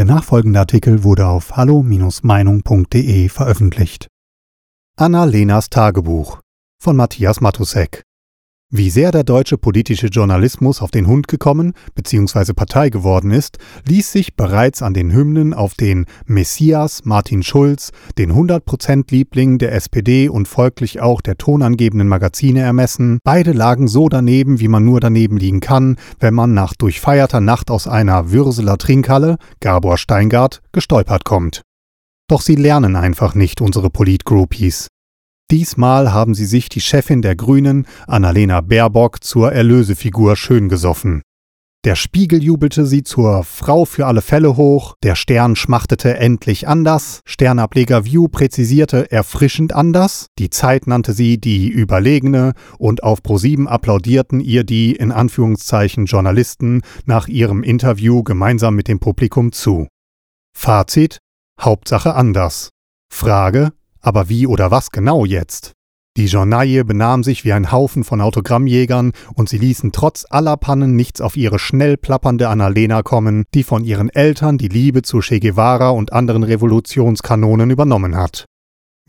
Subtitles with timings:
[0.00, 4.08] Der nachfolgende Artikel wurde auf hallo-meinung.de veröffentlicht.
[4.96, 6.40] Anna-Lenas Tagebuch
[6.82, 8.02] von Matthias Matusek
[8.70, 12.52] wie sehr der deutsche politische Journalismus auf den Hund gekommen bzw.
[12.54, 18.32] Partei geworden ist, ließ sich bereits an den Hymnen auf den Messias Martin Schulz, den
[18.32, 23.18] 100%-Liebling der SPD und folglich auch der tonangebenden Magazine ermessen.
[23.24, 27.70] Beide lagen so daneben, wie man nur daneben liegen kann, wenn man nach durchfeierter Nacht
[27.70, 31.62] aus einer Würseler Trinkhalle, Gabor Steingart, gestolpert kommt.
[32.28, 34.86] Doch sie lernen einfach nicht, unsere Politgroupies.
[35.50, 41.22] Diesmal haben sie sich die Chefin der Grünen, Annalena Baerbock, zur Erlösefigur schön gesoffen.
[41.84, 47.20] Der Spiegel jubelte sie zur Frau für alle Fälle hoch, der Stern schmachtete endlich anders,
[47.24, 54.40] Sternableger View präzisierte erfrischend anders, die Zeit nannte sie die Überlegene und auf ProSieben applaudierten
[54.40, 59.88] ihr die in Anführungszeichen Journalisten nach ihrem Interview gemeinsam mit dem Publikum zu.
[60.54, 61.18] Fazit
[61.58, 62.68] Hauptsache anders.
[63.10, 65.72] Frage aber wie oder was genau jetzt?
[66.16, 70.96] Die Journaille benahm sich wie ein Haufen von Autogrammjägern und sie ließen trotz aller Pannen
[70.96, 75.38] nichts auf ihre schnell plappernde Annalena kommen, die von ihren Eltern die Liebe zu Che
[75.38, 78.46] Guevara und anderen Revolutionskanonen übernommen hat.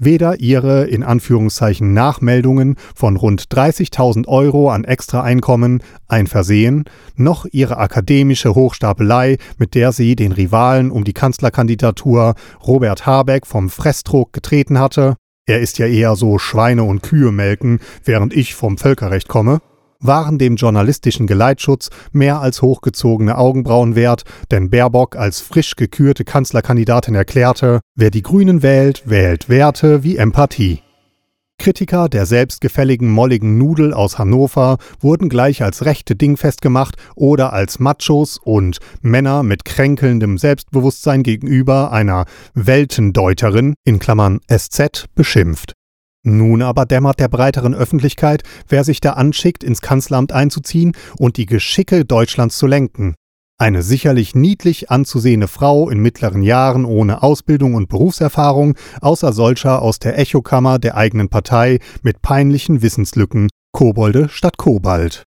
[0.04, 6.86] Weder ihre in Anführungszeichen Nachmeldungen von rund 30.000 Euro an Extraeinkommen ein Versehen,
[7.16, 12.34] noch ihre akademische Hochstapelei, mit der sie den Rivalen um die Kanzlerkandidatur
[12.66, 17.80] Robert Habeck vom Fressdruck getreten hatte, er ist ja eher so Schweine und Kühe melken,
[18.04, 19.62] während ich vom Völkerrecht komme,
[20.02, 27.16] waren dem journalistischen Geleitschutz mehr als hochgezogene Augenbrauen wert, denn Baerbock als frisch gekürte Kanzlerkandidatin
[27.16, 30.82] erklärte, wer die Grünen wählt, wählt Werte wie Empathie.
[31.62, 37.78] Kritiker der selbstgefälligen molligen Nudel aus Hannover wurden gleich als rechte Ding festgemacht oder als
[37.78, 45.74] Machos und Männer mit kränkelndem Selbstbewusstsein gegenüber einer Weltendeuterin in Klammern SZ beschimpft.
[46.24, 51.48] Nun aber dämmert der breiteren Öffentlichkeit, wer sich da anschickt, ins Kanzleramt einzuziehen und die
[51.48, 53.16] Geschicke Deutschlands zu lenken.
[53.58, 60.00] Eine sicherlich niedlich anzusehende Frau in mittleren Jahren ohne Ausbildung und Berufserfahrung, außer solcher aus
[60.00, 65.26] der Echokammer der eigenen Partei mit peinlichen Wissenslücken, Kobolde statt Kobalt.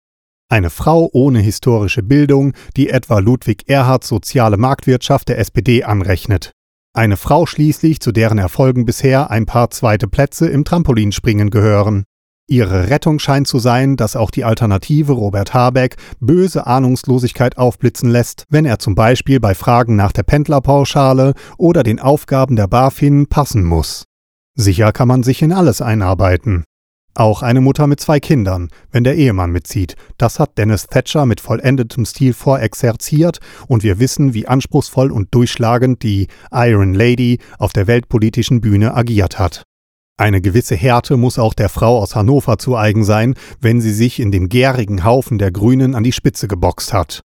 [0.50, 6.52] Eine Frau ohne historische Bildung, die etwa Ludwig Erhards soziale Marktwirtschaft der SPD anrechnet.
[6.96, 12.04] Eine Frau schließlich, zu deren Erfolgen bisher ein paar zweite Plätze im Trampolinspringen gehören.
[12.46, 18.44] Ihre Rettung scheint zu sein, dass auch die Alternative Robert Habeck böse Ahnungslosigkeit aufblitzen lässt,
[18.48, 23.64] wenn er zum Beispiel bei Fragen nach der Pendlerpauschale oder den Aufgaben der BaFin passen
[23.64, 24.04] muss.
[24.54, 26.62] Sicher kann man sich in alles einarbeiten.
[27.16, 29.94] Auch eine Mutter mit zwei Kindern, wenn der Ehemann mitzieht.
[30.18, 33.38] Das hat Dennis Thatcher mit vollendetem Stil vorexerziert
[33.68, 39.38] und wir wissen, wie anspruchsvoll und durchschlagend die Iron Lady auf der weltpolitischen Bühne agiert
[39.38, 39.62] hat.
[40.16, 44.18] Eine gewisse Härte muss auch der Frau aus Hannover zu eigen sein, wenn sie sich
[44.18, 47.20] in dem gärigen Haufen der Grünen an die Spitze geboxt hat.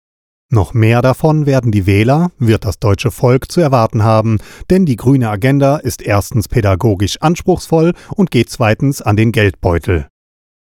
[0.48, 4.38] Noch mehr davon werden die Wähler, wird das deutsche Volk zu erwarten haben,
[4.70, 10.06] denn die grüne Agenda ist erstens pädagogisch anspruchsvoll und geht zweitens an den Geldbeutel.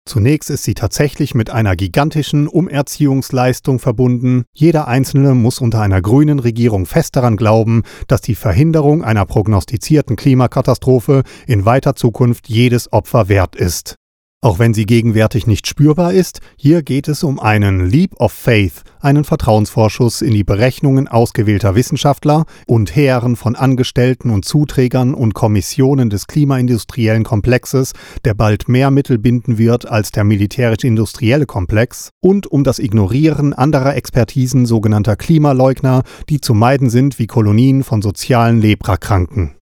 [0.05, 4.43] Zunächst ist sie tatsächlich mit einer gigantischen Umerziehungsleistung verbunden.
[4.53, 10.15] Jeder Einzelne muss unter einer grünen Regierung fest daran glauben, dass die Verhinderung einer prognostizierten
[10.15, 13.95] Klimakatastrophe in weiter Zukunft jedes Opfer wert ist.
[14.43, 18.81] Auch wenn sie gegenwärtig nicht spürbar ist, hier geht es um einen Leap of Faith,
[18.99, 26.09] einen Vertrauensvorschuss in die Berechnungen ausgewählter Wissenschaftler und Heeren von Angestellten und Zuträgern und Kommissionen
[26.09, 27.93] des klimaindustriellen Komplexes,
[28.25, 33.95] der bald mehr Mittel binden wird als der militärisch-industrielle Komplex, und um das Ignorieren anderer
[33.95, 39.60] Expertisen sogenannter Klimaleugner, die zu meiden sind wie Kolonien von sozialen Leprakranken.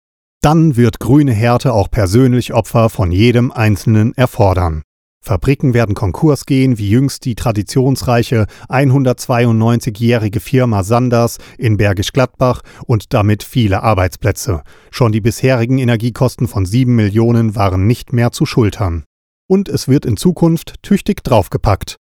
[0.47, 4.83] Dann wird grüne Härte auch persönlich Opfer von jedem Einzelnen erfordern.
[5.21, 13.13] Fabriken werden Konkurs gehen, wie jüngst die traditionsreiche 192-jährige Firma Sanders in Bergisch Gladbach und
[13.13, 14.63] damit viele Arbeitsplätze.
[14.93, 19.03] Schon die bisherigen Energiekosten von 7 Millionen waren nicht mehr zu schultern.
[19.49, 21.97] Und es wird in Zukunft tüchtig draufgepackt.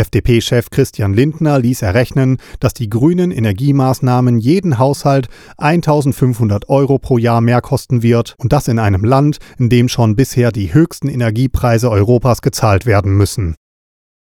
[0.00, 7.40] FDP-Chef Christian Lindner ließ errechnen, dass die grünen Energiemaßnahmen jeden Haushalt 1500 Euro pro Jahr
[7.40, 11.90] mehr kosten wird und das in einem Land, in dem schon bisher die höchsten Energiepreise
[11.90, 13.54] Europas gezahlt werden müssen.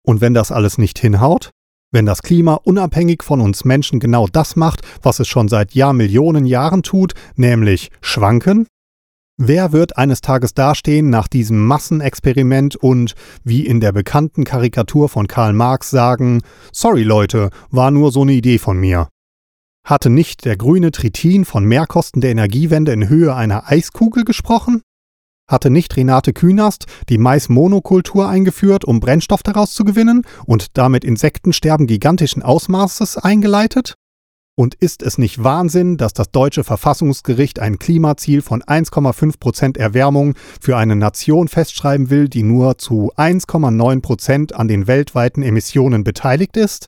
[0.04, 1.52] Und wenn das alles nicht hinhaut?
[1.92, 6.46] Wenn das Klima unabhängig von uns Menschen genau das macht, was es schon seit Jahrmillionen
[6.46, 8.68] Jahren tut, nämlich schwanken?
[9.40, 13.14] Wer wird eines Tages dastehen nach diesem Massenexperiment und,
[13.44, 16.42] wie in der bekannten Karikatur von Karl Marx sagen,
[16.72, 19.10] sorry Leute, war nur so eine Idee von mir.
[19.86, 24.82] Hatte nicht der grüne Tritin von Mehrkosten der Energiewende in Höhe einer Eiskugel gesprochen?
[25.48, 31.86] Hatte nicht Renate Künast die Maismonokultur eingeführt, um Brennstoff daraus zu gewinnen und damit Insektensterben
[31.86, 33.94] gigantischen Ausmaßes eingeleitet?
[34.60, 40.34] Und ist es nicht Wahnsinn, dass das deutsche Verfassungsgericht ein Klimaziel von 1,5 Prozent Erwärmung
[40.60, 46.58] für eine Nation festschreiben will, die nur zu 1,9 Prozent an den weltweiten Emissionen beteiligt
[46.58, 46.88] ist?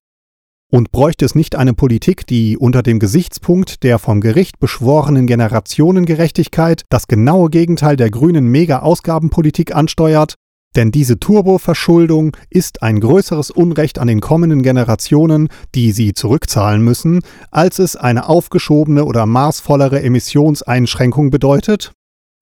[0.72, 6.86] Und bräuchte es nicht eine Politik, die unter dem Gesichtspunkt der vom Gericht beschworenen Generationengerechtigkeit
[6.90, 10.34] das genaue Gegenteil der grünen Mega-Ausgabenpolitik ansteuert?
[10.76, 17.22] Denn diese Turboverschuldung ist ein größeres Unrecht an den kommenden Generationen, die sie zurückzahlen müssen,
[17.50, 21.92] als es eine aufgeschobene oder maßvollere Emissionseinschränkung bedeutet?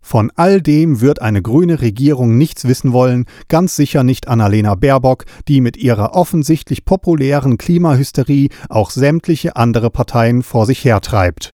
[0.01, 5.25] Von all dem wird eine grüne Regierung nichts wissen wollen, ganz sicher nicht Annalena Baerbock,
[5.47, 11.51] die mit ihrer offensichtlich populären Klimahysterie auch sämtliche andere Parteien vor sich hertreibt.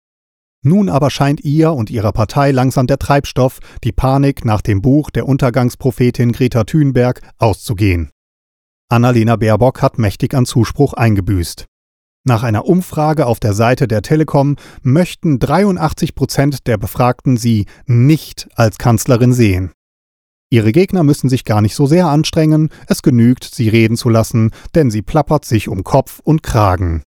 [0.64, 5.10] Nun aber scheint ihr und ihrer Partei langsam der Treibstoff, die Panik nach dem Buch
[5.10, 8.10] der Untergangsprophetin Greta Thunberg, auszugehen.
[8.90, 11.66] Annalena Baerbock hat mächtig an Zuspruch eingebüßt.
[12.26, 18.48] Nach einer Umfrage auf der Seite der Telekom möchten 83 Prozent der Befragten sie nicht
[18.56, 19.72] als Kanzlerin sehen.
[20.50, 24.52] Ihre Gegner müssen sich gar nicht so sehr anstrengen, es genügt, sie reden zu lassen,
[24.76, 27.04] denn sie plappert sich um Kopf und Kragen.